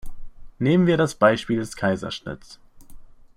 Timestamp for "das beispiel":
0.97-1.59